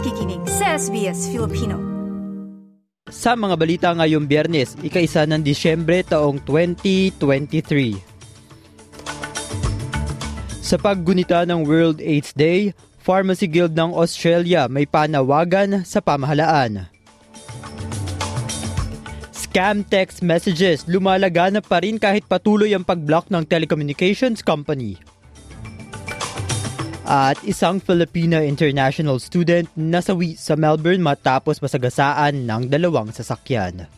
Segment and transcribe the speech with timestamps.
[0.00, 1.76] nakikinig sa SBS Filipino.
[3.12, 8.00] Sa mga balita ngayong biyernes, ikaisa ng Disyembre taong 2023.
[10.64, 12.72] Sa paggunita ng World AIDS Day,
[13.04, 16.88] Pharmacy Guild ng Australia may panawagan sa pamahalaan.
[19.36, 24.96] Scam text messages lumalaganap pa rin kahit patuloy ang pag-block ng telecommunications company.
[27.10, 33.90] At isang Filipina international student nasawi sa Melbourne matapos masagasaan ng dalawang sasakyan.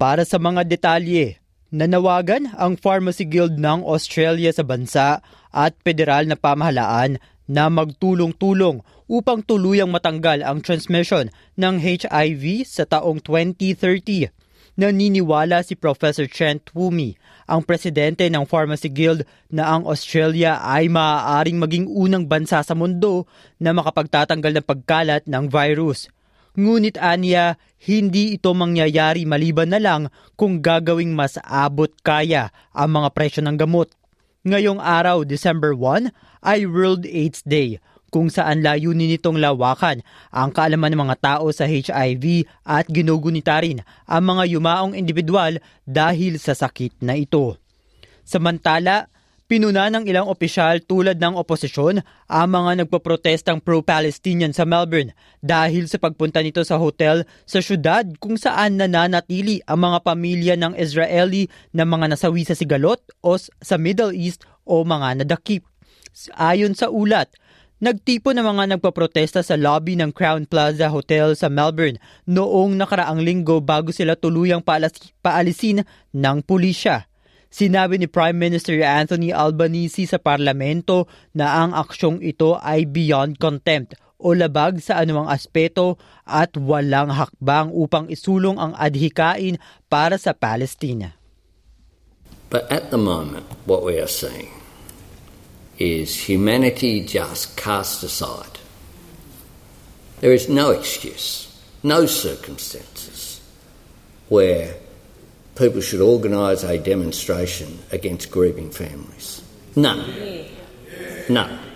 [0.00, 1.36] Para sa mga detalye,
[1.68, 5.20] nanawagan ang Pharmacy Guild ng Australia sa bansa
[5.52, 13.24] at federal na pamahalaan na magtulong-tulong upang tuluyang matanggal ang transmission ng HIV sa taong
[13.24, 14.30] 2030.
[14.78, 17.18] Naniniwala si Professor Trent Twomey,
[17.50, 23.26] ang presidente ng Pharmacy Guild na ang Australia ay maaaring maging unang bansa sa mundo
[23.58, 26.06] na makapagtatanggal ng pagkalat ng virus.
[26.54, 27.58] Ngunit aniya,
[27.90, 33.58] hindi ito mangyayari maliban na lang kung gagawing mas abot kaya ang mga presyo ng
[33.58, 33.97] gamot
[34.48, 36.08] Ngayong araw, December 1,
[36.40, 37.76] ay World AIDS Day
[38.08, 40.00] kung saan layunin nitong lawakan
[40.32, 46.40] ang kaalaman ng mga tao sa HIV at ginugunita rin ang mga yumaong individual dahil
[46.40, 47.60] sa sakit na ito.
[48.24, 49.12] Samantala,
[49.48, 55.96] Pinuna ng ilang opisyal tulad ng oposisyon ang mga nagpoprotestang pro-Palestinian sa Melbourne dahil sa
[55.96, 61.88] pagpunta nito sa hotel sa syudad kung saan nananatili ang mga pamilya ng Israeli na
[61.88, 65.64] mga nasawi sa sigalot o sa Middle East o mga nadakip.
[66.36, 67.32] Ayon sa ulat,
[67.78, 73.62] Nagtipo ng mga nagpaprotesta sa lobby ng Crown Plaza Hotel sa Melbourne noong nakaraang linggo
[73.62, 74.66] bago sila tuluyang
[75.22, 77.07] paalisin ng pulisya.
[77.48, 83.96] Sinabi ni Prime Minister Anthony Albanese sa parlamento na ang aksyong ito ay beyond contempt
[84.20, 85.96] o labag sa anumang aspeto
[86.28, 89.56] at walang hakbang upang isulong ang adhikain
[89.88, 91.16] para sa Palestina.
[92.50, 94.52] But at the moment, what we are seeing
[95.78, 98.58] is humanity just cast aside.
[100.20, 101.48] There is no excuse,
[101.86, 103.40] no circumstances
[104.28, 104.74] where
[105.58, 109.42] people should organise a demonstration against grieving families.
[109.74, 110.06] None.
[111.26, 111.66] None.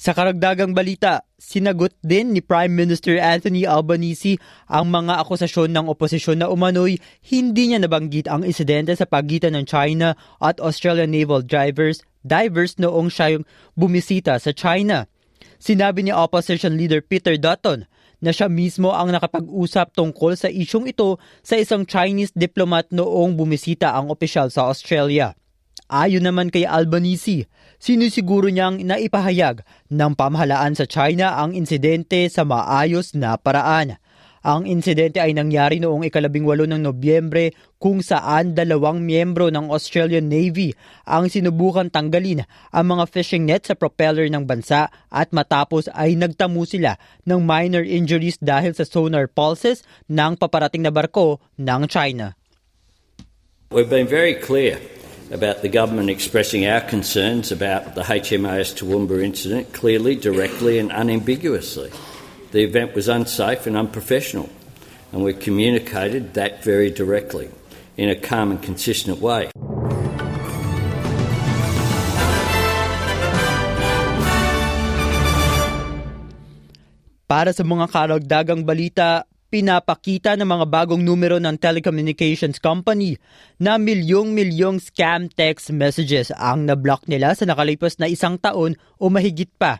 [0.00, 6.40] Sa karagdagang balita, sinagot din ni Prime Minister Anthony Albanese ang mga akusasyon ng oposisyon
[6.40, 6.96] na umano'y
[7.28, 13.12] hindi niya nabanggit ang insidente sa pagitan ng China at Australian naval drivers divers noong
[13.12, 13.44] siya
[13.76, 15.04] bumisita sa China.
[15.60, 17.84] Sinabi ni opposition leader Peter Dutton
[18.20, 23.96] na siya mismo ang nakapag-usap tungkol sa isyong ito sa isang Chinese diplomat noong bumisita
[23.96, 25.34] ang opisyal sa Australia.
[25.90, 27.50] Ayon naman kay Albanese,
[27.82, 33.98] sinisiguro niyang naipahayag ng pamahalaan sa China ang insidente sa maayos na paraan.
[34.40, 40.32] Ang insidente ay nangyari noong ikalabing walo ng Nobyembre kung saan dalawang miyembro ng Australian
[40.32, 40.72] Navy
[41.04, 46.64] ang sinubukan tanggalin ang mga fishing net sa propeller ng bansa at matapos ay nagtamu
[46.64, 46.96] sila
[47.28, 52.32] ng minor injuries dahil sa sonar pulses ng paparating na barko ng China.
[53.68, 54.80] We've been very clear
[55.28, 61.92] about the government expressing our concerns about the HMAS Toowoomba incident clearly, directly and unambiguously.
[62.50, 64.50] The event was unsafe and unprofessional,
[65.14, 67.46] and we communicated that very directly
[67.94, 69.54] in a calm and consistent way.
[77.30, 79.22] Para sa mga karagdagang balita,
[79.54, 83.14] pinapakita ng mga bagong numero ng telecommunications company
[83.62, 89.54] na milyong-milyong scam text messages ang na-block nila sa nakalipas na isang taon o mahigit
[89.54, 89.78] pa.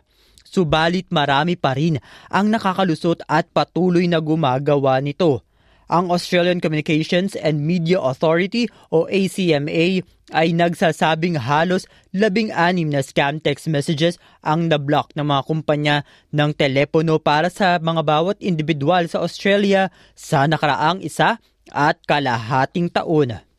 [0.51, 1.95] Subalit marami pa rin
[2.27, 5.47] ang nakakalusot at patuloy na gumagawa nito.
[5.87, 13.67] Ang Australian Communications and Media Authority o ACMA ay nagsasabing halos labing-anim na scam text
[13.67, 15.95] messages ang na-block ng mga kumpanya
[16.31, 21.39] ng telepono para sa mga bawat individual sa Australia sa nakaraang isa
[21.71, 23.50] at kalahating taon.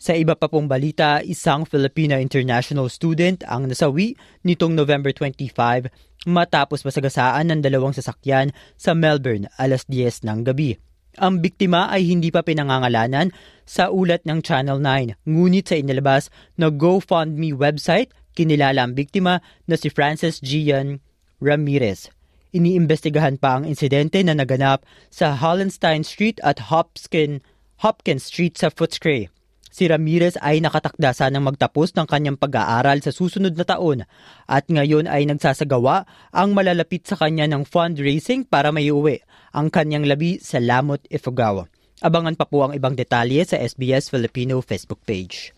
[0.00, 4.16] Sa iba pa pong balita, isang Filipina international student ang nasawi
[4.48, 5.92] nitong November 25
[6.24, 8.48] matapos masagasaan ng dalawang sasakyan
[8.80, 10.80] sa Melbourne alas 10 ng gabi.
[11.20, 13.28] Ang biktima ay hindi pa pinangangalanan
[13.68, 19.76] sa ulat ng Channel 9, ngunit sa inilabas na GoFundMe website, kinilala ang biktima na
[19.76, 21.04] si Francis Gian
[21.44, 22.08] Ramirez.
[22.56, 24.80] Iniimbestigahan pa ang insidente na naganap
[25.12, 27.44] sa Hollenstein Street at Hopkins,
[27.84, 29.28] Hopkins Street sa Footscray.
[29.70, 34.02] Si Ramirez ay nakatakda sanang magtapos ng kanyang pag-aaral sa susunod na taon
[34.50, 39.22] at ngayon ay nagsasagawa ang malalapit sa kanya ng fundraising para maiuwi
[39.54, 41.70] ang kanyang labi sa Lamot, Ifugao.
[42.02, 45.54] Abangan pa po ang ibang detalye sa SBS Filipino Facebook page.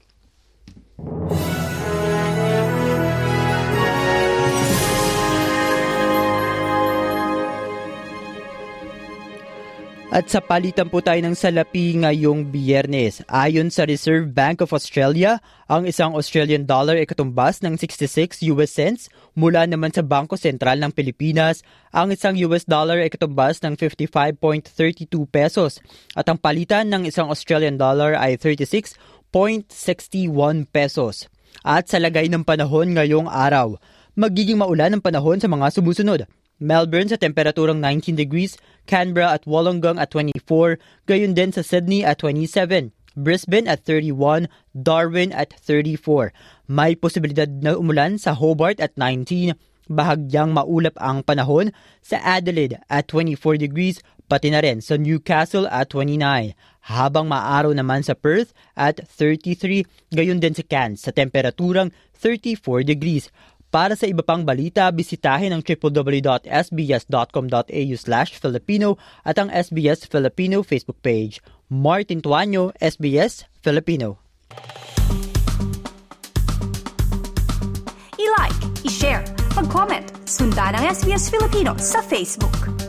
[10.12, 13.25] At sa palitan po tayo ng salapi ngayong biyernes.
[13.32, 15.41] Ayon sa Reserve Bank of Australia,
[15.73, 19.09] ang isang Australian dollar ay katumbas ng 66 US cents.
[19.32, 21.64] Mula naman sa Bangko Sentral ng Pilipinas,
[21.97, 25.81] ang isang US dollar ay katumbas ng 55.32 pesos.
[26.12, 29.32] At ang palitan ng isang Australian dollar ay 36.61
[30.69, 31.32] pesos.
[31.65, 33.81] At sa lagay ng panahon ngayong araw,
[34.12, 36.29] magiging maulan ang panahon sa mga sumusunod.
[36.62, 38.55] Melbourne sa temperaturang 19 degrees,
[38.87, 40.79] Canberra at Wollongong at 24,
[41.11, 46.31] gayon din sa Sydney at 27, Brisbane at 31, Darwin at 34.
[46.70, 49.59] May posibilidad na umulan sa Hobart at 19,
[49.91, 53.99] bahagyang maulap ang panahon sa Adelaide at 24 degrees,
[54.31, 56.56] pati na rin sa Newcastle at 29.
[56.88, 63.29] Habang maaraw naman sa Perth at 33, gayon din sa Cairns sa temperaturang 34 degrees.
[63.72, 66.44] Para sa iba pang balita, bisitahin ang www.sbs.com.au
[67.96, 71.40] slash Filipino at ang SBS Filipino Facebook page.
[71.72, 74.20] Martin Tuanyo, SBS Filipino.
[78.20, 79.24] I-like, i-share,
[79.56, 82.81] mag-comment, sundan ang SBS Filipino sa Facebook.